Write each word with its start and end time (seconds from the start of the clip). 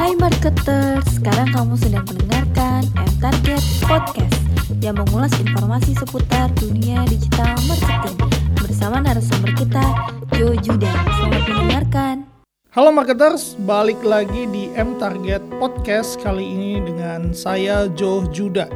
Hai 0.00 0.16
marketer, 0.16 0.96
sekarang 1.12 1.52
kamu 1.52 1.76
sedang 1.76 2.00
mendengarkan 2.08 2.88
M 2.88 3.12
Target 3.20 3.60
Podcast 3.84 4.32
yang 4.80 4.96
mengulas 4.96 5.28
informasi 5.36 5.92
seputar 5.92 6.48
dunia 6.56 7.04
digital 7.04 7.52
marketing 7.68 8.16
bersama 8.56 9.04
narasumber 9.04 9.52
kita, 9.60 9.84
Jo 10.40 10.56
Juda. 10.56 10.88
Selamat 10.88 11.44
mendengarkan. 11.52 12.14
Halo 12.72 12.96
marketers, 12.96 13.60
balik 13.68 14.00
lagi 14.00 14.48
di 14.48 14.72
M 14.72 14.96
Target 14.96 15.44
Podcast 15.60 16.16
kali 16.24 16.48
ini 16.48 16.80
dengan 16.80 17.36
saya 17.36 17.84
Jo 17.92 18.24
Juda. 18.32 18.72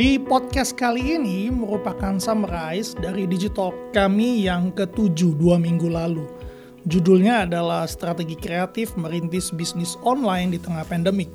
Di 0.00 0.16
podcast 0.16 0.72
kali 0.80 1.20
ini 1.20 1.52
merupakan 1.52 2.16
summarize 2.16 2.96
dari 2.96 3.28
digital 3.28 3.76
kami 3.92 4.48
yang 4.48 4.72
ketujuh 4.72 5.36
dua 5.36 5.60
minggu 5.60 5.92
lalu. 5.92 6.24
Judulnya 6.82 7.46
adalah 7.46 7.86
Strategi 7.86 8.34
Kreatif 8.34 8.98
Merintis 8.98 9.54
Bisnis 9.54 9.94
Online 10.02 10.50
di 10.50 10.58
Tengah 10.58 10.82
Pandemik. 10.82 11.30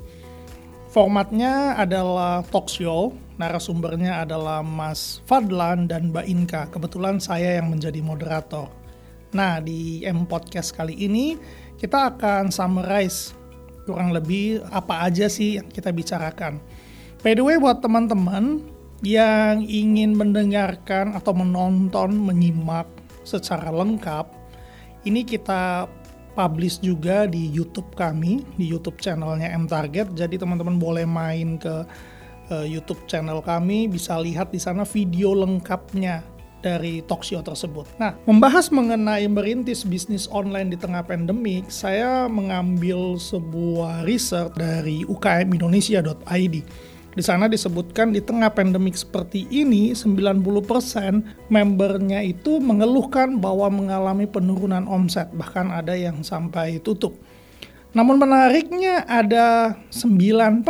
Formatnya 0.92 1.72
adalah 1.72 2.44
talk 2.52 2.68
show, 2.68 3.16
narasumbernya 3.40 4.28
adalah 4.28 4.60
Mas 4.60 5.24
Fadlan 5.24 5.88
dan 5.88 6.12
Mbak 6.12 6.26
Inka. 6.28 6.62
Kebetulan 6.68 7.16
saya 7.16 7.56
yang 7.56 7.72
menjadi 7.72 8.04
moderator. 8.04 8.68
Nah, 9.32 9.56
di 9.64 10.04
M 10.04 10.28
Podcast 10.28 10.76
kali 10.76 10.92
ini 11.00 11.40
kita 11.80 12.12
akan 12.12 12.52
summarize 12.52 13.32
kurang 13.88 14.12
lebih 14.12 14.60
apa 14.68 15.08
aja 15.08 15.32
sih 15.32 15.56
yang 15.56 15.68
kita 15.72 15.96
bicarakan. 15.96 16.60
By 17.24 17.32
the 17.32 17.40
way, 17.40 17.56
buat 17.56 17.80
teman-teman 17.80 18.68
yang 19.00 19.64
ingin 19.64 20.12
mendengarkan 20.12 21.16
atau 21.16 21.32
menonton, 21.32 22.20
menyimak 22.20 22.84
secara 23.24 23.72
lengkap, 23.72 24.37
ini 25.08 25.24
kita 25.24 25.88
publish 26.36 26.78
juga 26.78 27.26
di 27.26 27.50
YouTube 27.50 27.96
kami, 27.98 28.46
di 28.54 28.68
YouTube 28.68 29.00
channelnya 29.02 29.50
M 29.50 29.66
Target. 29.66 30.14
Jadi 30.14 30.38
teman-teman 30.38 30.78
boleh 30.78 31.02
main 31.08 31.58
ke 31.58 31.82
uh, 32.52 32.66
YouTube 32.68 33.02
channel 33.10 33.42
kami, 33.42 33.90
bisa 33.90 34.20
lihat 34.20 34.54
di 34.54 34.60
sana 34.60 34.86
video 34.86 35.34
lengkapnya 35.34 36.22
dari 36.58 37.02
talk 37.06 37.22
show 37.22 37.38
tersebut. 37.38 37.86
Nah, 38.02 38.18
membahas 38.26 38.70
mengenai 38.70 39.26
merintis 39.30 39.86
bisnis 39.86 40.26
online 40.30 40.74
di 40.74 40.78
tengah 40.78 41.06
pandemik, 41.06 41.70
saya 41.70 42.26
mengambil 42.26 43.14
sebuah 43.14 44.02
riset 44.02 44.54
dari 44.58 45.06
ukmindonesia.id. 45.06 46.56
Di 47.18 47.26
sana 47.26 47.50
disebutkan 47.50 48.14
di 48.14 48.22
tengah 48.22 48.46
pandemik 48.54 48.94
seperti 48.94 49.50
ini, 49.50 49.90
90% 49.90 51.50
membernya 51.50 52.22
itu 52.22 52.62
mengeluhkan 52.62 53.42
bahwa 53.42 53.66
mengalami 53.74 54.22
penurunan 54.22 54.86
omset, 54.86 55.26
bahkan 55.34 55.66
ada 55.74 55.98
yang 55.98 56.22
sampai 56.22 56.78
tutup. 56.78 57.18
Namun 57.90 58.22
menariknya 58.22 59.02
ada 59.02 59.74
9% 59.90 60.62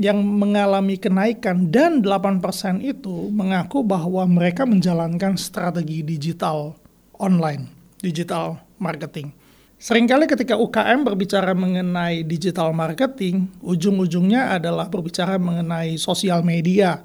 yang 0.00 0.24
mengalami 0.24 0.96
kenaikan 0.96 1.68
dan 1.68 2.00
8% 2.00 2.80
itu 2.80 3.28
mengaku 3.28 3.84
bahwa 3.84 4.24
mereka 4.24 4.64
menjalankan 4.64 5.36
strategi 5.36 6.00
digital 6.00 6.80
online, 7.20 7.68
digital 8.00 8.56
marketing. 8.80 9.36
Seringkali 9.74 10.24
ketika 10.30 10.54
UKM 10.56 11.04
berbicara 11.04 11.52
mengenai 11.52 12.22
digital 12.24 12.70
marketing, 12.72 13.50
ujung-ujungnya 13.60 14.56
adalah 14.56 14.86
berbicara 14.88 15.36
mengenai 15.36 15.98
sosial 16.00 16.40
media. 16.46 17.02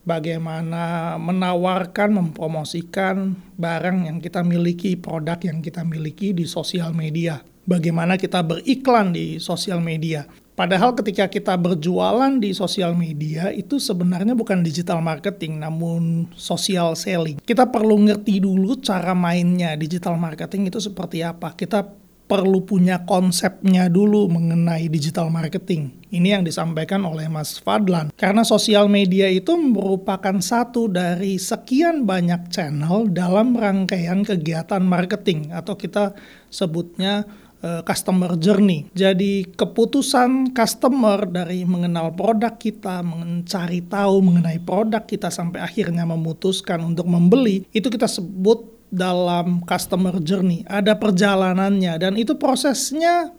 Bagaimana 0.00 1.16
menawarkan, 1.20 2.16
mempromosikan 2.16 3.36
barang 3.56 4.08
yang 4.08 4.18
kita 4.20 4.40
miliki, 4.40 4.96
produk 4.96 5.36
yang 5.44 5.60
kita 5.60 5.84
miliki 5.84 6.32
di 6.32 6.48
sosial 6.48 6.96
media. 6.96 7.40
Bagaimana 7.68 8.16
kita 8.16 8.40
beriklan 8.40 9.12
di 9.12 9.36
sosial 9.36 9.84
media. 9.84 10.24
Padahal 10.60 10.92
ketika 10.92 11.24
kita 11.24 11.56
berjualan 11.56 12.36
di 12.36 12.52
sosial 12.52 12.92
media 12.92 13.48
itu 13.48 13.80
sebenarnya 13.80 14.36
bukan 14.36 14.60
digital 14.60 15.00
marketing 15.00 15.56
namun 15.56 16.28
social 16.36 16.92
selling. 16.92 17.40
Kita 17.40 17.64
perlu 17.72 17.96
ngerti 18.04 18.44
dulu 18.44 18.76
cara 18.76 19.16
mainnya 19.16 19.72
digital 19.72 20.20
marketing 20.20 20.68
itu 20.68 20.76
seperti 20.76 21.24
apa. 21.24 21.56
Kita 21.56 21.99
perlu 22.30 22.62
punya 22.62 23.02
konsepnya 23.02 23.90
dulu 23.90 24.30
mengenai 24.30 24.86
digital 24.86 25.26
marketing. 25.34 25.90
Ini 26.14 26.38
yang 26.38 26.46
disampaikan 26.46 27.02
oleh 27.02 27.26
Mas 27.26 27.58
Fadlan. 27.58 28.14
Karena 28.14 28.46
sosial 28.46 28.86
media 28.86 29.26
itu 29.26 29.58
merupakan 29.58 30.38
satu 30.38 30.86
dari 30.86 31.42
sekian 31.42 32.06
banyak 32.06 32.46
channel 32.54 33.10
dalam 33.10 33.58
rangkaian 33.58 34.22
kegiatan 34.22 34.82
marketing 34.86 35.50
atau 35.50 35.74
kita 35.74 36.14
sebutnya 36.46 37.26
uh, 37.66 37.82
customer 37.82 38.38
journey. 38.38 38.86
Jadi 38.94 39.50
keputusan 39.54 40.54
customer 40.54 41.26
dari 41.26 41.66
mengenal 41.66 42.14
produk 42.14 42.54
kita, 42.56 43.02
mencari 43.02 43.82
tahu 43.86 44.22
mengenai 44.22 44.58
produk 44.62 45.02
kita 45.04 45.34
sampai 45.34 45.62
akhirnya 45.62 46.06
memutuskan 46.06 46.82
untuk 46.82 47.06
membeli, 47.06 47.66
itu 47.74 47.90
kita 47.90 48.06
sebut 48.06 48.79
dalam 48.90 49.62
customer 49.62 50.18
journey, 50.18 50.66
ada 50.66 50.98
perjalanannya 50.98 51.94
dan 51.96 52.12
itu 52.18 52.34
prosesnya 52.34 53.30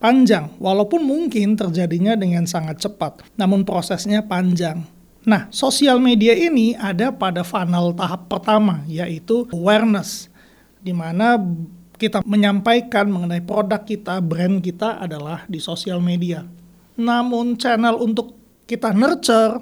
panjang 0.00 0.52
walaupun 0.56 1.04
mungkin 1.04 1.54
terjadinya 1.54 2.16
dengan 2.16 2.48
sangat 2.48 2.80
cepat, 2.80 3.20
namun 3.36 3.62
prosesnya 3.62 4.24
panjang. 4.24 4.82
Nah, 5.24 5.48
sosial 5.48 6.00
media 6.00 6.36
ini 6.36 6.76
ada 6.76 7.08
pada 7.08 7.40
funnel 7.44 7.96
tahap 7.96 8.28
pertama 8.28 8.84
yaitu 8.84 9.48
awareness 9.52 10.28
di 10.84 10.92
mana 10.92 11.40
kita 11.96 12.20
menyampaikan 12.26 13.08
mengenai 13.08 13.40
produk 13.40 13.80
kita, 13.80 14.20
brand 14.20 14.60
kita 14.60 15.00
adalah 15.00 15.48
di 15.48 15.56
sosial 15.62 16.02
media. 16.04 16.44
Namun 17.00 17.56
channel 17.56 17.96
untuk 17.96 18.36
kita 18.68 18.92
nurture 18.92 19.60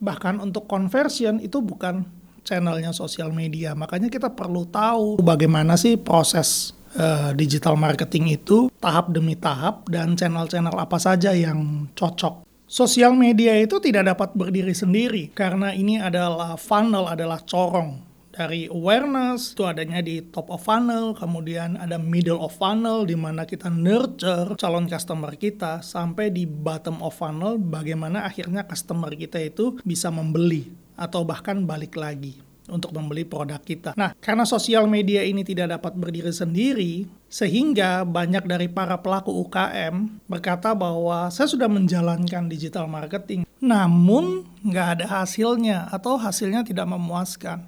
bahkan 0.00 0.40
untuk 0.40 0.64
conversion 0.64 1.38
itu 1.38 1.60
bukan 1.60 2.08
channelnya 2.50 2.90
sosial 2.90 3.30
media. 3.30 3.78
Makanya 3.78 4.10
kita 4.10 4.34
perlu 4.34 4.66
tahu 4.66 5.22
bagaimana 5.22 5.78
sih 5.78 5.94
proses 5.94 6.74
uh, 6.98 7.30
digital 7.38 7.78
marketing 7.78 8.34
itu 8.34 8.66
tahap 8.82 9.14
demi 9.14 9.38
tahap 9.38 9.86
dan 9.86 10.18
channel-channel 10.18 10.74
apa 10.74 10.98
saja 10.98 11.30
yang 11.30 11.86
cocok. 11.94 12.42
Sosial 12.66 13.14
media 13.14 13.54
itu 13.58 13.78
tidak 13.78 14.14
dapat 14.14 14.34
berdiri 14.34 14.74
sendiri 14.74 15.30
karena 15.30 15.70
ini 15.74 16.02
adalah 16.02 16.58
funnel, 16.58 17.06
adalah 17.06 17.38
corong 17.42 18.10
dari 18.30 18.70
awareness 18.70 19.58
itu 19.58 19.66
adanya 19.66 19.98
di 20.00 20.22
top 20.30 20.54
of 20.54 20.62
funnel, 20.62 21.12
kemudian 21.18 21.74
ada 21.76 21.98
middle 21.98 22.38
of 22.38 22.54
funnel 22.54 23.02
di 23.02 23.18
mana 23.18 23.42
kita 23.42 23.66
nurture 23.68 24.54
calon 24.54 24.86
customer 24.86 25.34
kita 25.34 25.82
sampai 25.82 26.30
di 26.30 26.46
bottom 26.46 27.02
of 27.02 27.12
funnel 27.18 27.58
bagaimana 27.58 28.22
akhirnya 28.24 28.64
customer 28.64 29.10
kita 29.12 29.42
itu 29.42 29.82
bisa 29.82 30.08
membeli 30.14 30.79
atau 31.00 31.24
bahkan 31.24 31.64
balik 31.64 31.96
lagi 31.96 32.36
untuk 32.70 32.94
membeli 32.94 33.26
produk 33.26 33.58
kita. 33.58 33.96
Nah, 33.98 34.12
karena 34.22 34.44
sosial 34.46 34.84
media 34.84 35.26
ini 35.26 35.42
tidak 35.42 35.80
dapat 35.80 35.96
berdiri 35.98 36.30
sendiri, 36.30 37.08
sehingga 37.26 38.06
banyak 38.06 38.46
dari 38.46 38.70
para 38.70 39.00
pelaku 39.00 39.34
UKM 39.48 40.22
berkata 40.30 40.76
bahwa 40.76 41.32
saya 41.32 41.50
sudah 41.50 41.66
menjalankan 41.66 42.46
digital 42.46 42.86
marketing, 42.86 43.42
namun 43.58 44.46
nggak 44.62 44.88
ada 45.00 45.06
hasilnya 45.20 45.90
atau 45.90 46.20
hasilnya 46.20 46.62
tidak 46.62 46.86
memuaskan. 46.86 47.66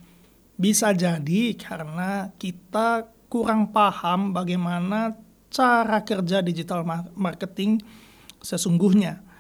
Bisa 0.55 0.95
jadi 0.95 1.57
karena 1.59 2.31
kita 2.39 3.11
kurang 3.27 3.73
paham 3.75 4.31
bagaimana 4.31 5.17
cara 5.51 6.05
kerja 6.05 6.45
digital 6.45 6.85
marketing 7.17 7.81
sesungguhnya 8.41 9.32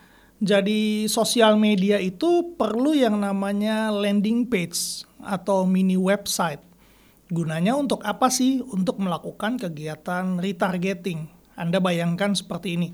jadi 0.42 1.06
sosial 1.06 1.54
media 1.54 2.03
itu 2.03 2.58
perlu 2.58 2.98
yang 2.98 3.22
namanya 3.22 3.94
landing 3.94 4.42
page 4.50 5.06
atau 5.22 5.62
mini 5.62 5.94
website. 5.94 6.58
Gunanya 7.30 7.78
untuk 7.78 8.03
apa 8.03 8.26
sih? 8.26 8.58
Untuk 8.58 8.98
melakukan 8.98 9.54
kegiatan 9.54 10.42
retargeting. 10.42 11.31
Anda 11.54 11.78
bayangkan 11.78 12.34
seperti 12.34 12.75
ini. 12.75 12.91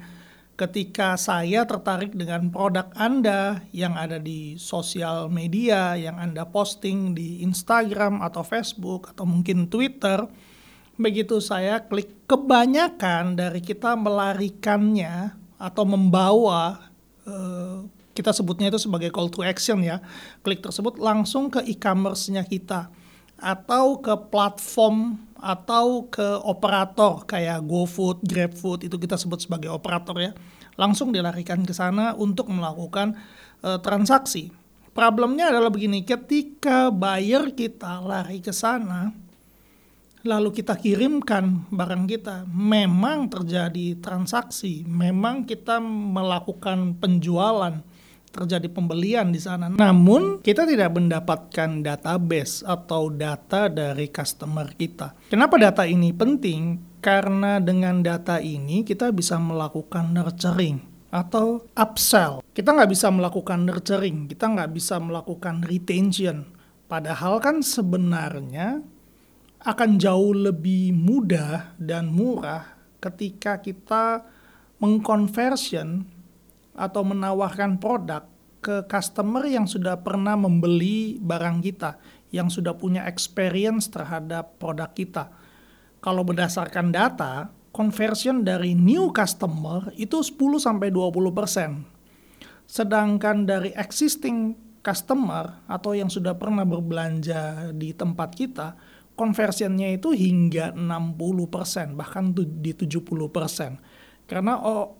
Ketika 0.61 1.17
saya 1.17 1.65
tertarik 1.65 2.13
dengan 2.13 2.53
produk 2.53 2.93
Anda 2.93 3.65
yang 3.73 3.97
ada 3.97 4.21
di 4.21 4.61
sosial 4.61 5.33
media, 5.33 5.97
yang 5.97 6.21
Anda 6.21 6.45
posting 6.45 7.17
di 7.17 7.41
Instagram 7.41 8.21
atau 8.21 8.45
Facebook 8.45 9.17
atau 9.17 9.25
mungkin 9.25 9.73
Twitter, 9.73 10.21
begitu 11.01 11.41
saya 11.41 11.81
klik 11.81 12.29
kebanyakan 12.29 13.41
dari 13.41 13.65
kita 13.65 13.97
melarikannya 13.97 15.33
atau 15.57 15.85
membawa 15.89 16.88
Eh, 17.29 17.79
kita 18.17 18.35
sebutnya 18.35 18.73
itu 18.73 18.81
sebagai 18.83 19.15
call 19.15 19.31
to 19.31 19.47
action 19.47 19.79
ya. 19.85 20.03
Klik 20.43 20.65
tersebut 20.65 20.99
langsung 20.99 21.53
ke 21.53 21.63
e-commerce-nya 21.63 22.43
kita 22.43 22.91
atau 23.39 24.03
ke 24.03 24.11
platform 24.35 25.23
atau 25.39 26.11
ke 26.11 26.43
operator 26.43 27.23
kayak 27.23 27.63
GoFood, 27.63 28.27
GrabFood 28.27 28.91
itu 28.91 28.99
kita 28.99 29.15
sebut 29.15 29.39
sebagai 29.39 29.71
operator 29.71 30.19
ya. 30.19 30.35
Langsung 30.75 31.15
dilarikan 31.15 31.63
ke 31.63 31.71
sana 31.71 32.19
untuk 32.19 32.51
melakukan 32.51 33.15
uh, 33.63 33.79
transaksi. 33.79 34.51
Problemnya 34.91 35.55
adalah 35.55 35.71
begini, 35.71 36.03
ketika 36.03 36.91
buyer 36.91 37.55
kita 37.55 38.03
lari 38.03 38.43
ke 38.43 38.51
sana, 38.51 39.15
lalu 40.29 40.53
kita 40.61 40.77
kirimkan 40.77 41.73
barang 41.73 42.05
kita, 42.05 42.45
memang 42.53 43.33
terjadi 43.33 43.97
transaksi, 43.97 44.85
memang 44.85 45.49
kita 45.49 45.81
melakukan 45.81 47.01
penjualan, 47.01 47.81
terjadi 48.29 48.69
pembelian 48.69 49.33
di 49.33 49.41
sana. 49.41 49.73
Namun, 49.73 50.45
kita 50.45 50.69
tidak 50.69 50.93
mendapatkan 50.93 51.81
database 51.81 52.61
atau 52.61 53.09
data 53.09 53.73
dari 53.73 54.13
customer 54.13 54.69
kita. 54.77 55.17
Kenapa 55.33 55.57
data 55.57 55.89
ini 55.89 56.13
penting? 56.13 56.77
Karena 57.01 57.57
dengan 57.57 58.05
data 58.05 58.37
ini 58.37 58.85
kita 58.85 59.09
bisa 59.17 59.41
melakukan 59.41 60.13
nurturing 60.13 60.77
atau 61.09 61.65
upsell. 61.73 62.45
Kita 62.53 62.77
nggak 62.77 62.91
bisa 62.93 63.09
melakukan 63.09 63.65
nurturing, 63.65 64.29
kita 64.29 64.45
nggak 64.45 64.77
bisa 64.77 65.01
melakukan 65.01 65.65
retention. 65.65 66.45
Padahal 66.85 67.41
kan 67.41 67.65
sebenarnya 67.65 68.85
akan 69.59 69.99
jauh 69.99 70.35
lebih 70.35 70.95
mudah 70.95 71.75
dan 71.79 72.15
murah 72.15 72.79
ketika 73.03 73.59
kita 73.59 74.23
mengkonversion 74.79 76.07
atau 76.79 77.03
menawarkan 77.03 77.83
produk 77.83 78.23
ke 78.63 78.87
customer 78.87 79.47
yang 79.47 79.67
sudah 79.67 79.99
pernah 80.03 80.39
membeli 80.39 81.19
barang 81.19 81.63
kita, 81.63 81.99
yang 82.31 82.51
sudah 82.51 82.75
punya 82.75 83.07
experience 83.07 83.91
terhadap 83.91 84.59
produk 84.63 84.91
kita. 84.95 85.25
Kalau 85.99 86.23
berdasarkan 86.23 86.95
data, 86.95 87.51
conversion 87.75 88.47
dari 88.47 88.75
new 88.79 89.11
customer 89.11 89.91
itu 89.99 90.23
10 90.23 90.63
sampai 90.63 90.91
20%. 90.95 92.67
Sedangkan 92.69 93.47
dari 93.49 93.75
existing 93.75 94.55
customer 94.83 95.67
atau 95.67 95.95
yang 95.95 96.07
sudah 96.07 96.39
pernah 96.39 96.63
berbelanja 96.63 97.75
di 97.75 97.91
tempat 97.95 98.31
kita, 98.35 98.79
conversionnya 99.19 99.99
itu 99.99 100.15
hingga 100.15 100.71
60%, 100.79 101.99
bahkan 101.99 102.31
di 102.39 102.71
70%. 102.71 104.31
Karena 104.31 104.55
oh, 104.63 104.95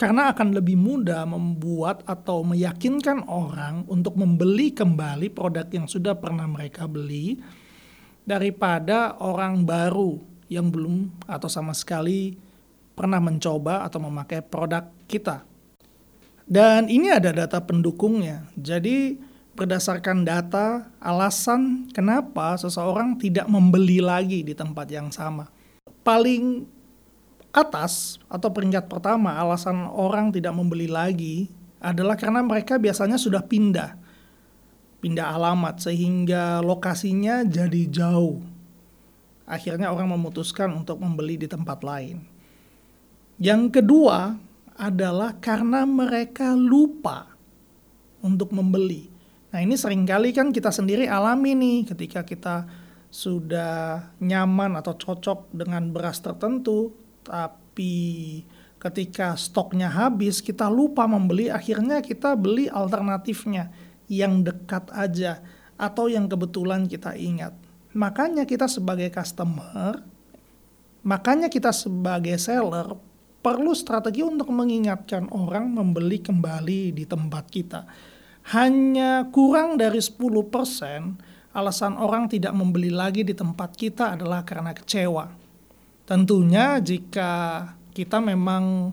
karena 0.00 0.32
akan 0.32 0.56
lebih 0.56 0.80
mudah 0.80 1.28
membuat 1.28 2.02
atau 2.08 2.42
meyakinkan 2.42 3.28
orang 3.28 3.84
untuk 3.86 4.16
membeli 4.16 4.72
kembali 4.72 5.28
produk 5.30 5.68
yang 5.68 5.84
sudah 5.84 6.16
pernah 6.16 6.48
mereka 6.48 6.88
beli 6.88 7.38
daripada 8.24 9.20
orang 9.20 9.62
baru 9.62 10.18
yang 10.48 10.72
belum 10.72 11.22
atau 11.28 11.46
sama 11.46 11.76
sekali 11.76 12.34
pernah 12.96 13.20
mencoba 13.20 13.84
atau 13.86 14.00
memakai 14.02 14.40
produk 14.42 14.88
kita. 15.06 15.44
Dan 16.42 16.90
ini 16.90 17.08
ada 17.08 17.32
data 17.32 17.62
pendukungnya. 17.62 18.50
Jadi 18.58 19.16
berdasarkan 19.52 20.24
data 20.24 20.88
alasan 20.96 21.92
kenapa 21.92 22.56
seseorang 22.56 23.20
tidak 23.20 23.44
membeli 23.48 24.00
lagi 24.00 24.40
di 24.40 24.56
tempat 24.56 24.88
yang 24.88 25.12
sama. 25.12 25.52
Paling 26.02 26.64
atas 27.52 28.16
atau 28.32 28.48
peringkat 28.48 28.88
pertama 28.88 29.36
alasan 29.36 29.84
orang 29.92 30.32
tidak 30.32 30.56
membeli 30.56 30.88
lagi 30.88 31.52
adalah 31.84 32.16
karena 32.16 32.40
mereka 32.40 32.80
biasanya 32.80 33.20
sudah 33.20 33.44
pindah. 33.44 34.00
Pindah 35.04 35.36
alamat 35.36 35.82
sehingga 35.82 36.64
lokasinya 36.64 37.44
jadi 37.44 37.90
jauh. 37.90 38.40
Akhirnya 39.44 39.92
orang 39.92 40.16
memutuskan 40.16 40.72
untuk 40.72 41.02
membeli 41.02 41.36
di 41.36 41.50
tempat 41.50 41.82
lain. 41.82 42.24
Yang 43.36 43.82
kedua 43.82 44.38
adalah 44.78 45.36
karena 45.42 45.84
mereka 45.84 46.54
lupa 46.54 47.34
untuk 48.22 48.54
membeli 48.54 49.11
Nah 49.52 49.60
ini 49.60 49.76
sering 49.76 50.08
kali 50.08 50.32
kan 50.32 50.48
kita 50.48 50.72
sendiri 50.72 51.04
alami 51.04 51.52
nih 51.52 51.78
ketika 51.92 52.24
kita 52.24 52.64
sudah 53.12 54.00
nyaman 54.24 54.80
atau 54.80 54.96
cocok 54.96 55.52
dengan 55.52 55.92
beras 55.92 56.24
tertentu, 56.24 56.96
tapi 57.20 58.40
ketika 58.80 59.36
stoknya 59.36 59.92
habis 59.92 60.40
kita 60.40 60.72
lupa 60.72 61.04
membeli, 61.04 61.52
akhirnya 61.52 62.00
kita 62.00 62.32
beli 62.32 62.72
alternatifnya 62.72 63.68
yang 64.08 64.40
dekat 64.40 64.88
aja 64.96 65.44
atau 65.76 66.08
yang 66.08 66.24
kebetulan 66.32 66.88
kita 66.88 67.12
ingat. 67.12 67.52
Makanya 67.92 68.48
kita 68.48 68.64
sebagai 68.64 69.12
customer, 69.12 70.00
makanya 71.04 71.52
kita 71.52 71.76
sebagai 71.76 72.40
seller 72.40 72.96
perlu 73.44 73.76
strategi 73.76 74.24
untuk 74.24 74.48
mengingatkan 74.48 75.28
orang 75.28 75.68
membeli 75.68 76.24
kembali 76.24 76.96
di 76.96 77.04
tempat 77.04 77.44
kita 77.52 77.84
hanya 78.50 79.30
kurang 79.30 79.78
dari 79.78 80.02
10% 80.02 80.18
alasan 81.52 81.94
orang 82.00 82.26
tidak 82.26 82.56
membeli 82.56 82.90
lagi 82.90 83.22
di 83.22 83.36
tempat 83.36 83.76
kita 83.76 84.18
adalah 84.18 84.42
karena 84.42 84.74
kecewa. 84.74 85.30
Tentunya 86.02 86.80
jika 86.82 87.30
kita 87.92 88.18
memang 88.18 88.90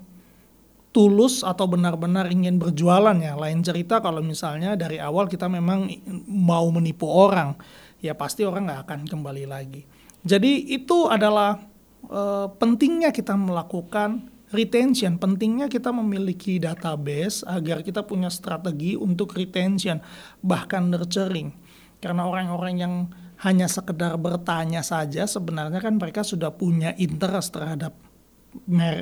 tulus 0.89 1.45
atau 1.45 1.65
benar-benar 1.69 2.29
ingin 2.29 2.59
berjualan 2.59 3.15
ya. 3.17 3.33
Lain 3.39 3.63
cerita 3.63 4.03
kalau 4.03 4.19
misalnya 4.19 4.75
dari 4.75 4.99
awal 4.99 5.25
kita 5.31 5.47
memang 5.47 5.87
mau 6.27 6.67
menipu 6.69 7.07
orang, 7.07 7.55
ya 8.03 8.13
pasti 8.13 8.43
orang 8.43 8.69
nggak 8.69 8.81
akan 8.85 8.99
kembali 9.07 9.45
lagi. 9.47 9.81
Jadi 10.19 10.75
itu 10.75 11.07
adalah 11.07 11.57
e, 12.03 12.21
pentingnya 12.59 13.15
kita 13.15 13.39
melakukan 13.39 14.27
retention 14.49 15.21
pentingnya 15.21 15.69
kita 15.69 15.93
memiliki 15.93 16.57
database 16.57 17.45
agar 17.45 17.85
kita 17.85 18.01
punya 18.05 18.27
strategi 18.33 18.97
untuk 18.97 19.37
retention 19.37 20.01
bahkan 20.41 20.89
nurturing 20.89 21.53
karena 21.99 22.25
orang-orang 22.25 22.75
yang 22.79 22.93
hanya 23.39 23.71
sekedar 23.71 24.19
bertanya 24.19 24.83
saja 24.83 25.23
sebenarnya 25.29 25.79
kan 25.79 25.95
mereka 25.95 26.25
sudah 26.25 26.51
punya 26.51 26.91
interest 26.99 27.55
terhadap 27.55 27.95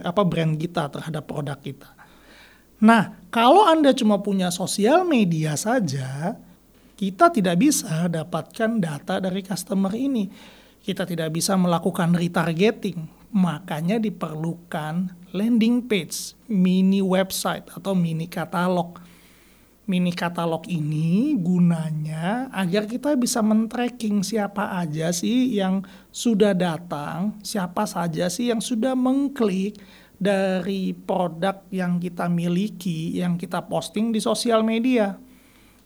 apa 0.03 0.21
brand 0.27 0.59
kita 0.59 0.91
terhadap 0.91 1.23
produk 1.23 1.55
kita. 1.55 1.88
Nah, 2.83 3.25
kalau 3.31 3.65
Anda 3.65 3.95
cuma 3.95 4.21
punya 4.21 4.53
sosial 4.53 5.07
media 5.07 5.57
saja, 5.57 6.35
kita 7.00 7.31
tidak 7.33 7.57
bisa 7.57 8.05
dapatkan 8.11 8.77
data 8.77 9.17
dari 9.17 9.41
customer 9.41 9.95
ini. 9.95 10.29
Kita 10.83 11.07
tidak 11.07 11.33
bisa 11.33 11.57
melakukan 11.57 12.13
retargeting 12.13 13.17
Makanya 13.35 14.00
diperlukan 14.00 15.11
landing 15.38 15.86
page, 15.86 16.34
mini 16.50 17.06
website 17.06 17.69
atau 17.69 17.94
mini 17.94 18.25
katalog. 18.25 18.98
Mini 19.88 20.12
katalog 20.12 20.68
ini 20.68 21.38
gunanya 21.39 22.51
agar 22.51 22.89
kita 22.89 23.16
bisa 23.16 23.39
men-tracking 23.39 24.19
siapa 24.19 24.84
aja 24.84 25.16
sih 25.16 25.56
yang 25.56 25.86
sudah 26.12 26.51
datang, 26.51 27.39
siapa 27.39 27.88
saja 27.88 28.28
sih 28.28 28.51
yang 28.51 28.60
sudah 28.60 28.98
mengklik 28.98 29.80
dari 30.18 30.92
produk 30.92 31.63
yang 31.72 32.01
kita 32.01 32.28
miliki, 32.28 33.16
yang 33.22 33.39
kita 33.39 33.63
posting 33.63 34.12
di 34.12 34.20
sosial 34.20 34.65
media. 34.65 35.15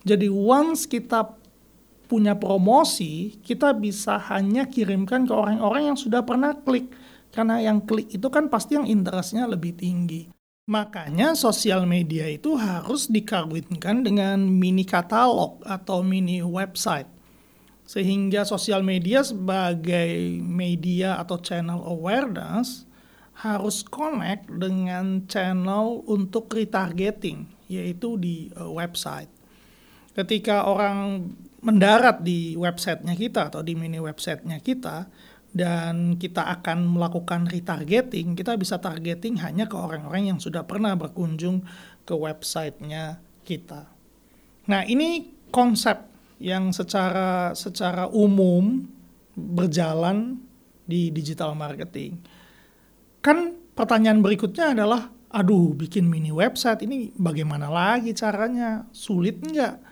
Jadi 0.02 0.32
once 0.32 0.90
kita 0.90 1.38
punya 2.10 2.34
promosi, 2.34 3.38
kita 3.46 3.70
bisa 3.78 4.18
hanya 4.34 4.66
kirimkan 4.66 5.30
ke 5.30 5.34
orang-orang 5.36 5.94
yang 5.94 5.98
sudah 6.00 6.26
pernah 6.26 6.58
klik 6.58 6.90
karena 7.32 7.64
yang 7.64 7.88
klik 7.88 8.12
itu 8.12 8.28
kan 8.28 8.52
pasti 8.52 8.76
yang 8.76 8.88
interestnya 8.88 9.48
lebih 9.48 9.76
tinggi. 9.80 10.28
Makanya 10.70 11.34
sosial 11.34 11.90
media 11.90 12.30
itu 12.30 12.54
harus 12.56 13.10
dikawinkan 13.10 14.06
dengan 14.06 14.40
mini 14.46 14.86
katalog 14.86 15.60
atau 15.66 16.06
mini 16.06 16.40
website. 16.40 17.10
Sehingga 17.84 18.48
sosial 18.48 18.86
media 18.86 19.26
sebagai 19.26 20.40
media 20.40 21.20
atau 21.20 21.42
channel 21.44 21.82
awareness 21.84 22.88
harus 23.42 23.82
connect 23.82 24.48
dengan 24.48 25.26
channel 25.26 26.06
untuk 26.06 26.52
retargeting, 26.54 27.50
yaitu 27.68 28.16
di 28.22 28.54
uh, 28.54 28.70
website. 28.70 29.32
Ketika 30.14 30.68
orang 30.70 31.32
mendarat 31.64 32.22
di 32.22 32.54
websitenya 32.54 33.18
kita 33.18 33.50
atau 33.50 33.66
di 33.66 33.74
mini 33.74 33.98
websitenya 33.98 34.62
kita, 34.62 35.10
dan 35.52 36.16
kita 36.16 36.48
akan 36.60 36.96
melakukan 36.96 37.44
retargeting, 37.48 38.40
kita 38.40 38.56
bisa 38.56 38.80
targeting 38.80 39.36
hanya 39.44 39.68
ke 39.68 39.76
orang-orang 39.76 40.32
yang 40.32 40.40
sudah 40.40 40.64
pernah 40.64 40.96
berkunjung 40.96 41.68
ke 42.08 42.16
websitenya 42.16 43.20
kita. 43.44 43.92
Nah, 44.72 44.88
ini 44.88 45.28
konsep 45.52 46.08
yang 46.40 46.72
secara 46.72 47.52
secara 47.52 48.08
umum 48.08 48.88
berjalan 49.36 50.40
di 50.88 51.12
digital 51.12 51.52
marketing. 51.54 52.18
Kan 53.20 53.60
pertanyaan 53.76 54.24
berikutnya 54.24 54.72
adalah, 54.74 55.12
aduh 55.30 55.76
bikin 55.76 56.08
mini 56.08 56.32
website 56.32 56.88
ini 56.88 57.12
bagaimana 57.20 57.68
lagi 57.68 58.16
caranya? 58.16 58.88
Sulit 58.96 59.44
nggak? 59.44 59.91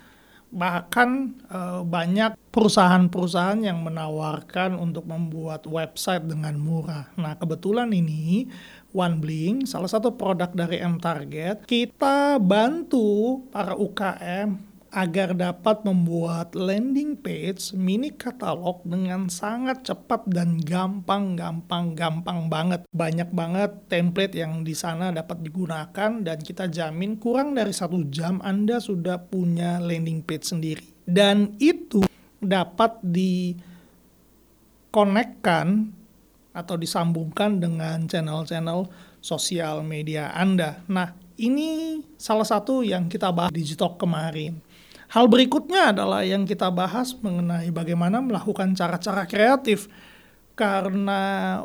Bahkan 0.49 1.37
uh, 1.49 1.85
banyak 1.85 2.33
perusahaan-perusahaan 2.49 3.61
yang 3.61 3.85
menawarkan 3.85 4.73
untuk 4.77 5.05
membuat 5.05 5.69
website 5.69 6.25
dengan 6.25 6.57
murah. 6.57 7.09
Nah, 7.17 7.37
kebetulan 7.37 7.93
ini 7.93 8.49
OneBlink, 8.89 9.69
salah 9.69 9.89
satu 9.89 10.17
produk 10.17 10.49
dari 10.49 10.81
M 10.81 10.97
Target, 10.97 11.69
kita 11.69 12.41
bantu 12.41 13.45
para 13.53 13.77
UKM 13.77 14.68
agar 14.89 15.37
dapat 15.37 15.85
membuat 15.85 16.57
landing 16.57 17.13
page 17.17 17.73
mini 17.77 18.09
katalog 18.09 18.81
dengan 18.85 19.29
sangat 19.29 19.83
cepat 19.85 20.25
dan 20.29 20.57
gampang, 20.57 21.35
gampang, 21.37 21.93
gampang 21.93 22.49
banget. 22.49 22.81
Banyak 22.89 23.29
banget 23.29 23.85
template 23.85 24.33
yang 24.33 24.65
di 24.65 24.73
sana 24.73 25.13
dapat 25.13 25.45
digunakan 25.45 26.25
dan 26.25 26.41
kita 26.41 26.65
jamin 26.69 27.17
kurang 27.21 27.53
dari 27.53 27.73
satu 27.73 28.01
jam 28.09 28.41
Anda 28.41 28.81
sudah 28.81 29.29
punya 29.29 29.77
landing 29.77 30.25
page 30.25 30.49
sendiri. 30.49 30.81
Dan 31.05 31.53
itu 31.61 32.01
dapat 32.41 32.97
dikonekkan 33.01 35.93
atau 36.49 36.73
disambungkan 36.75 37.61
dengan 37.61 38.09
channel-channel 38.09 38.89
sosial 39.21 39.85
media 39.85 40.33
Anda. 40.33 40.81
Nah, 40.89 41.13
ini 41.39 42.01
salah 42.19 42.43
satu 42.43 42.83
yang 42.83 43.07
kita 43.07 43.31
bahas 43.31 43.53
di 43.53 43.63
Jitok 43.63 44.01
kemarin. 44.01 44.59
Hal 45.09 45.25
berikutnya 45.25 45.89
adalah 45.89 46.21
yang 46.21 46.45
kita 46.45 46.69
bahas 46.69 47.17
mengenai 47.17 47.73
bagaimana 47.73 48.21
melakukan 48.21 48.77
cara-cara 48.77 49.25
kreatif 49.25 49.89
karena 50.53 51.57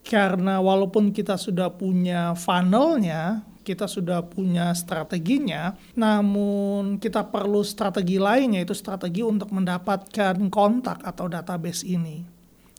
karena 0.00 0.56
walaupun 0.64 1.12
kita 1.12 1.36
sudah 1.36 1.68
punya 1.76 2.32
funnelnya, 2.32 3.44
kita 3.60 3.84
sudah 3.84 4.24
punya 4.24 4.72
strateginya, 4.72 5.76
namun 5.92 6.96
kita 6.96 7.28
perlu 7.28 7.60
strategi 7.60 8.16
lainnya 8.16 8.64
yaitu 8.64 8.72
strategi 8.72 9.20
untuk 9.20 9.52
mendapatkan 9.52 10.40
kontak 10.48 11.04
atau 11.04 11.28
database 11.28 11.84
ini. 11.84 12.24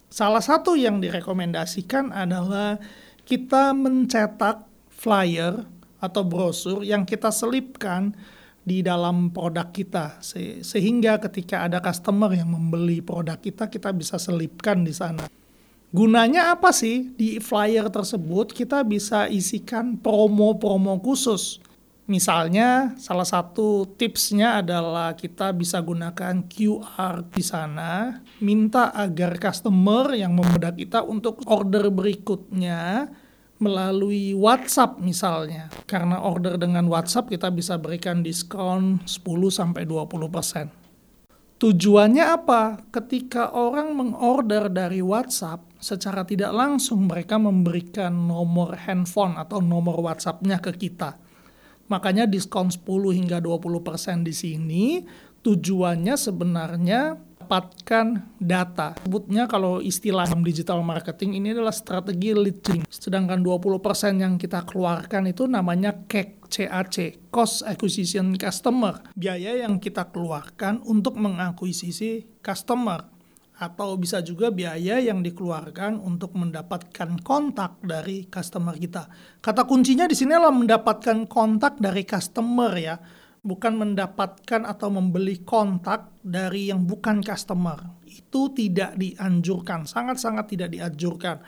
Salah 0.09 0.41
satu 0.41 0.73
yang 0.73 0.99
direkomendasikan 0.99 2.09
adalah 2.11 2.81
kita 3.29 3.71
mencetak 3.77 4.65
flyer 4.89 5.69
atau 6.01 6.25
brosur 6.25 6.81
yang 6.81 7.05
kita 7.05 7.29
selipkan 7.29 8.11
di 8.61 8.85
dalam 8.85 9.33
produk 9.33 9.73
kita 9.73 10.21
Se 10.21 10.61
sehingga 10.61 11.17
ketika 11.17 11.65
ada 11.65 11.81
customer 11.81 12.29
yang 12.33 12.53
membeli 12.53 13.01
produk 13.01 13.41
kita 13.41 13.67
kita 13.67 13.89
bisa 13.89 14.21
selipkan 14.21 14.85
di 14.85 14.93
sana. 14.93 15.25
Gunanya 15.91 16.55
apa 16.55 16.71
sih? 16.71 17.11
Di 17.19 17.43
flyer 17.43 17.91
tersebut 17.91 18.55
kita 18.55 18.79
bisa 18.87 19.27
isikan 19.27 19.99
promo-promo 19.99 20.95
khusus. 21.03 21.59
Misalnya 22.07 22.95
salah 22.95 23.27
satu 23.27 23.87
tipsnya 23.99 24.63
adalah 24.63 25.15
kita 25.15 25.51
bisa 25.55 25.79
gunakan 25.79 26.43
QR 26.47 27.23
di 27.27 27.43
sana, 27.43 28.23
minta 28.43 28.91
agar 28.91 29.39
customer 29.39 30.15
yang 30.15 30.35
membedak 30.35 30.75
kita 30.79 31.03
untuk 31.07 31.43
order 31.47 31.87
berikutnya 31.87 33.11
melalui 33.61 34.33
WhatsApp 34.33 34.97
misalnya. 34.97 35.69
Karena 35.85 36.19
order 36.19 36.57
dengan 36.57 36.89
WhatsApp 36.89 37.29
kita 37.29 37.53
bisa 37.53 37.77
berikan 37.77 38.25
diskon 38.25 39.05
10 39.05 39.21
sampai 39.53 39.85
20%. 39.85 40.81
Tujuannya 41.61 42.25
apa? 42.25 42.89
Ketika 42.89 43.53
orang 43.53 43.93
mengorder 43.93 44.65
dari 44.65 44.97
WhatsApp, 44.97 45.61
secara 45.77 46.25
tidak 46.25 46.49
langsung 46.57 47.05
mereka 47.05 47.37
memberikan 47.37 48.09
nomor 48.09 48.73
handphone 48.89 49.37
atau 49.37 49.61
nomor 49.61 50.01
WhatsApp-nya 50.01 50.57
ke 50.57 50.73
kita. 50.73 51.21
Makanya 51.93 52.25
diskon 52.25 52.73
10 52.73 53.13
hingga 53.13 53.37
20% 53.37 54.25
di 54.25 54.33
sini 54.33 54.85
tujuannya 55.45 56.17
sebenarnya 56.17 57.01
mendapatkan 57.51 58.31
data. 58.39 58.95
Sebutnya 59.03 59.43
kalau 59.43 59.83
istilah 59.83 60.23
digital 60.39 60.79
marketing 60.87 61.35
ini 61.35 61.51
adalah 61.51 61.75
strategi 61.75 62.31
lead 62.31 62.63
gen. 62.63 62.79
Sedangkan 62.87 63.43
20% 63.43 64.23
yang 64.23 64.39
kita 64.39 64.63
keluarkan 64.63 65.27
itu 65.27 65.51
namanya 65.51 65.91
CAC, 66.07 66.47
CAC, 66.47 67.27
Cost 67.27 67.67
Acquisition 67.67 68.39
Customer. 68.39 69.03
Biaya 69.19 69.67
yang 69.67 69.83
kita 69.83 70.07
keluarkan 70.15 70.79
untuk 70.87 71.19
mengakuisisi 71.19 72.39
customer 72.39 73.03
atau 73.59 73.99
bisa 73.99 74.23
juga 74.23 74.47
biaya 74.47 75.03
yang 75.03 75.19
dikeluarkan 75.19 75.99
untuk 75.99 76.33
mendapatkan 76.39 77.19
kontak 77.19 77.83
dari 77.83 78.31
customer 78.31 78.79
kita. 78.79 79.11
Kata 79.43 79.67
kuncinya 79.67 80.07
di 80.07 80.15
sini 80.15 80.39
adalah 80.39 80.55
mendapatkan 80.55 81.27
kontak 81.27 81.83
dari 81.83 82.07
customer 82.07 82.71
ya 82.79 82.95
bukan 83.41 83.73
mendapatkan 83.73 84.69
atau 84.69 84.93
membeli 84.93 85.41
kontak 85.41 86.13
dari 86.21 86.69
yang 86.69 86.85
bukan 86.85 87.25
customer. 87.25 87.77
Itu 88.05 88.53
tidak 88.53 88.97
dianjurkan, 89.01 89.89
sangat-sangat 89.89 90.45
tidak 90.53 90.69
dianjurkan. 90.69 91.41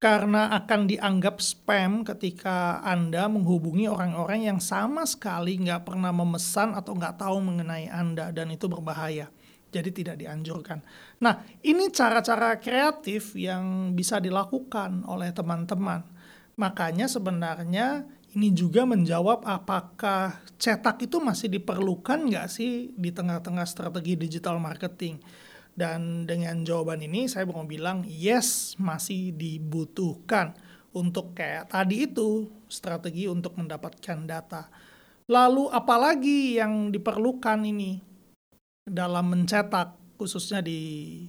Karena 0.00 0.48
akan 0.56 0.88
dianggap 0.88 1.44
spam 1.44 2.08
ketika 2.08 2.80
Anda 2.80 3.28
menghubungi 3.28 3.84
orang-orang 3.84 4.48
yang 4.48 4.60
sama 4.60 5.04
sekali 5.04 5.60
nggak 5.60 5.84
pernah 5.84 6.08
memesan 6.08 6.72
atau 6.72 6.96
nggak 6.96 7.20
tahu 7.20 7.36
mengenai 7.44 7.92
Anda, 7.92 8.32
dan 8.32 8.48
itu 8.48 8.64
berbahaya. 8.64 9.28
Jadi 9.70 9.92
tidak 9.92 10.16
dianjurkan. 10.18 10.80
Nah, 11.20 11.44
ini 11.62 11.92
cara-cara 11.92 12.58
kreatif 12.58 13.36
yang 13.36 13.92
bisa 13.92 14.18
dilakukan 14.18 15.04
oleh 15.04 15.30
teman-teman. 15.36 16.02
Makanya 16.58 17.06
sebenarnya 17.06 18.08
ini 18.30 18.54
juga 18.54 18.86
menjawab 18.86 19.42
apakah 19.42 20.38
cetak 20.54 21.02
itu 21.10 21.18
masih 21.18 21.50
diperlukan 21.50 22.30
nggak 22.30 22.46
sih 22.46 22.94
di 22.94 23.10
tengah-tengah 23.10 23.66
strategi 23.66 24.14
digital 24.14 24.62
marketing. 24.62 25.18
Dan 25.74 26.28
dengan 26.28 26.62
jawaban 26.62 27.00
ini 27.00 27.26
saya 27.26 27.46
mau 27.48 27.62
bilang 27.64 28.06
yes 28.06 28.74
masih 28.76 29.34
dibutuhkan 29.34 30.54
untuk 30.94 31.34
kayak 31.38 31.70
tadi 31.70 32.10
itu 32.10 32.50
strategi 32.66 33.26
untuk 33.26 33.58
mendapatkan 33.58 34.18
data. 34.26 34.70
Lalu 35.30 35.70
apalagi 35.70 36.58
yang 36.58 36.90
diperlukan 36.90 37.62
ini 37.62 38.02
dalam 38.82 39.30
mencetak 39.30 39.94
khususnya 40.18 40.58
di 40.58 41.22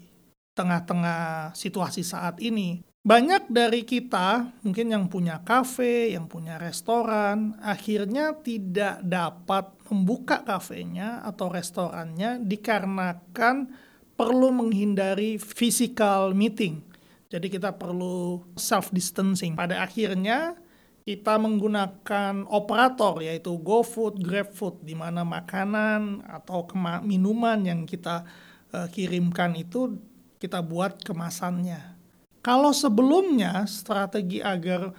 tengah-tengah 0.58 1.54
situasi 1.56 2.02
saat 2.04 2.42
ini 2.42 2.84
banyak 3.02 3.50
dari 3.50 3.82
kita, 3.82 4.54
mungkin 4.62 4.94
yang 4.94 5.10
punya 5.10 5.42
kafe, 5.42 6.14
yang 6.14 6.30
punya 6.30 6.62
restoran, 6.62 7.58
akhirnya 7.58 8.38
tidak 8.46 9.02
dapat 9.02 9.74
membuka 9.90 10.46
kafenya 10.46 11.26
atau 11.26 11.50
restorannya 11.50 12.46
dikarenakan 12.46 13.74
perlu 14.14 14.54
menghindari 14.54 15.42
physical 15.42 16.38
meeting. 16.38 16.86
Jadi 17.34 17.50
kita 17.50 17.74
perlu 17.74 18.46
self 18.54 18.94
distancing. 18.94 19.58
Pada 19.58 19.82
akhirnya 19.82 20.54
kita 21.02 21.42
menggunakan 21.42 22.46
operator 22.54 23.18
yaitu 23.26 23.58
GoFood, 23.58 24.22
GrabFood 24.22 24.86
di 24.86 24.94
mana 24.94 25.26
makanan 25.26 26.22
atau 26.22 26.70
minuman 27.02 27.66
yang 27.66 27.90
kita 27.90 28.30
uh, 28.78 28.86
kirimkan 28.94 29.58
itu 29.58 29.98
kita 30.38 30.62
buat 30.62 31.02
kemasannya 31.02 32.01
kalau 32.42 32.74
sebelumnya 32.74 33.70
strategi 33.70 34.42
agar 34.42 34.90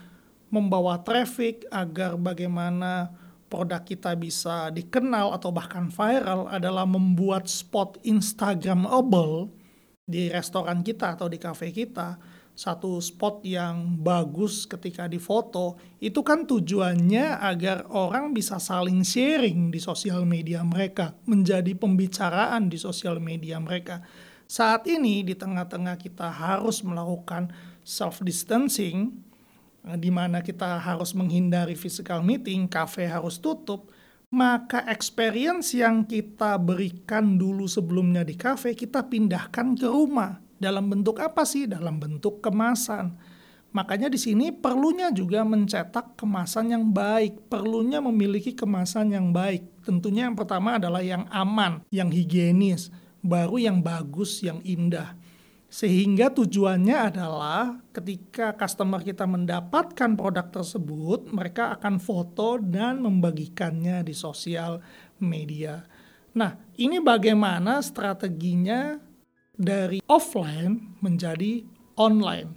membawa 0.53 1.03
traffic, 1.03 1.67
agar 1.75 2.15
bagaimana 2.15 3.11
produk 3.51 3.83
kita 3.83 4.15
bisa 4.15 4.71
dikenal 4.71 5.35
atau 5.35 5.51
bahkan 5.51 5.91
viral 5.91 6.47
adalah 6.49 6.87
membuat 6.87 7.51
spot 7.51 7.99
Instagramable 8.07 9.51
di 10.07 10.31
restoran 10.31 10.87
kita 10.87 11.19
atau 11.19 11.27
di 11.27 11.37
cafe 11.43 11.75
kita, 11.75 12.17
satu 12.55 13.01
spot 13.03 13.43
yang 13.43 13.99
bagus 13.99 14.69
ketika 14.69 15.11
difoto, 15.11 15.81
itu 15.99 16.21
kan 16.21 16.45
tujuannya 16.45 17.43
agar 17.43 17.91
orang 17.91 18.31
bisa 18.31 18.63
saling 18.63 19.03
sharing 19.03 19.73
di 19.73 19.81
sosial 19.81 20.23
media 20.29 20.63
mereka, 20.63 21.17
menjadi 21.27 21.75
pembicaraan 21.75 22.71
di 22.71 22.79
sosial 22.79 23.19
media 23.19 23.59
mereka 23.59 24.05
saat 24.53 24.85
ini 24.85 25.25
di 25.25 25.33
tengah-tengah 25.33 25.97
kita 25.97 26.29
harus 26.29 26.85
melakukan 26.85 27.49
self 27.81 28.21
distancing 28.21 29.17
eh, 29.89 29.97
di 29.97 30.13
mana 30.13 30.45
kita 30.45 30.77
harus 30.77 31.17
menghindari 31.17 31.73
physical 31.73 32.21
meeting, 32.21 32.69
kafe 32.69 33.09
harus 33.09 33.41
tutup, 33.41 33.89
maka 34.29 34.85
experience 34.93 35.73
yang 35.73 36.05
kita 36.05 36.61
berikan 36.61 37.41
dulu 37.41 37.65
sebelumnya 37.65 38.29
di 38.29 38.37
kafe 38.37 38.77
kita 38.77 39.09
pindahkan 39.09 39.73
ke 39.73 39.89
rumah. 39.89 40.37
Dalam 40.61 40.93
bentuk 40.93 41.17
apa 41.25 41.49
sih? 41.49 41.65
Dalam 41.65 41.97
bentuk 41.97 42.45
kemasan. 42.45 43.17
Makanya 43.73 44.13
di 44.13 44.21
sini 44.21 44.53
perlunya 44.53 45.09
juga 45.17 45.49
mencetak 45.49 46.13
kemasan 46.21 46.77
yang 46.77 46.93
baik, 46.93 47.49
perlunya 47.49 48.05
memiliki 48.05 48.53
kemasan 48.53 49.17
yang 49.17 49.33
baik. 49.33 49.65
Tentunya 49.81 50.29
yang 50.29 50.37
pertama 50.37 50.77
adalah 50.77 51.01
yang 51.01 51.25
aman, 51.33 51.81
yang 51.89 52.13
higienis 52.13 52.93
baru 53.23 53.57
yang 53.57 53.79
bagus, 53.81 54.43
yang 54.43 54.59
indah. 54.67 55.15
Sehingga 55.73 56.29
tujuannya 56.29 56.97
adalah 57.09 57.81
ketika 57.97 58.53
customer 58.53 59.01
kita 59.01 59.25
mendapatkan 59.25 60.13
produk 60.21 60.53
tersebut, 60.53 61.33
mereka 61.33 61.73
akan 61.73 61.97
foto 61.97 62.61
dan 62.61 63.01
membagikannya 63.01 64.05
di 64.05 64.13
sosial 64.13 64.85
media. 65.17 65.81
Nah, 66.37 66.61
ini 66.77 67.01
bagaimana 67.01 67.81
strateginya 67.81 69.01
dari 69.57 70.05
offline 70.05 71.01
menjadi 71.01 71.65
online. 71.97 72.53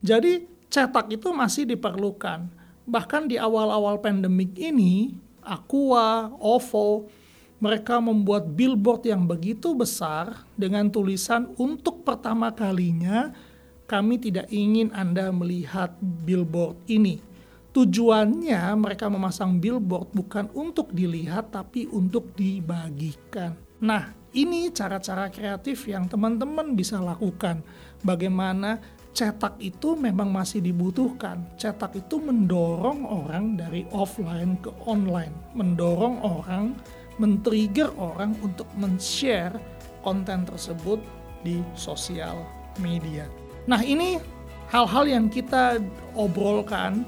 Jadi, 0.00 0.48
cetak 0.72 1.12
itu 1.12 1.36
masih 1.36 1.68
diperlukan. 1.68 2.48
Bahkan 2.88 3.28
di 3.28 3.36
awal-awal 3.36 4.00
pandemik 4.00 4.56
ini, 4.56 5.20
Aqua, 5.44 6.32
OVO, 6.40 7.08
mereka 7.64 7.96
membuat 7.96 8.52
billboard 8.52 9.08
yang 9.08 9.24
begitu 9.24 9.72
besar 9.72 10.44
dengan 10.52 10.92
tulisan 10.92 11.48
untuk 11.56 12.04
pertama 12.04 12.52
kalinya 12.52 13.32
kami 13.88 14.20
tidak 14.20 14.52
ingin 14.52 14.92
Anda 14.92 15.32
melihat 15.32 15.96
billboard 16.28 16.76
ini. 16.92 17.24
Tujuannya 17.72 18.68
mereka 18.76 19.08
memasang 19.08 19.64
billboard 19.64 20.12
bukan 20.12 20.52
untuk 20.52 20.92
dilihat 20.92 21.56
tapi 21.56 21.88
untuk 21.88 22.36
dibagikan. 22.36 23.56
Nah, 23.80 24.12
ini 24.36 24.68
cara-cara 24.68 25.32
kreatif 25.32 25.88
yang 25.88 26.04
teman-teman 26.04 26.76
bisa 26.76 27.00
lakukan. 27.00 27.64
Bagaimana 28.04 28.76
cetak 29.16 29.56
itu 29.64 29.96
memang 29.96 30.28
masih 30.28 30.60
dibutuhkan. 30.60 31.40
Cetak 31.56 31.96
itu 31.96 32.20
mendorong 32.20 33.08
orang 33.08 33.56
dari 33.56 33.88
offline 33.90 34.60
ke 34.60 34.68
online, 34.84 35.32
mendorong 35.56 36.20
orang 36.20 36.76
men-trigger 37.18 37.94
orang 37.96 38.34
untuk 38.42 38.66
men-share 38.74 39.54
konten 40.04 40.44
tersebut 40.44 41.00
di 41.44 41.60
sosial 41.76 42.44
media. 42.80 43.28
Nah, 43.64 43.80
ini 43.80 44.20
hal-hal 44.68 45.08
yang 45.08 45.26
kita 45.32 45.80
obrolkan 46.12 47.06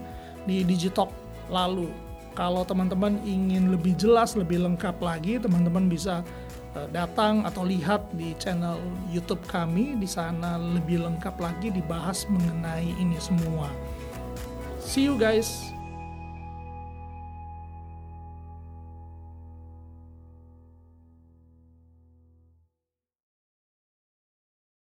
di 0.49 0.63
Digitalk 0.63 1.13
lalu. 1.53 1.91
Kalau 2.37 2.65
teman-teman 2.69 3.17
ingin 3.25 3.73
lebih 3.73 3.97
jelas, 3.97 4.37
lebih 4.37 4.61
lengkap 4.61 5.01
lagi, 5.01 5.41
teman-teman 5.41 5.89
bisa 5.89 6.21
eh, 6.77 6.89
datang 6.93 7.49
atau 7.49 7.65
lihat 7.65 8.13
di 8.13 8.37
channel 8.37 8.77
YouTube 9.09 9.41
kami. 9.49 9.97
Di 9.97 10.09
sana 10.09 10.61
lebih 10.61 11.01
lengkap 11.05 11.37
lagi 11.41 11.73
dibahas 11.73 12.29
mengenai 12.29 12.93
ini 13.01 13.17
semua. 13.17 13.73
See 14.85 15.09
you 15.09 15.17
guys. 15.17 15.76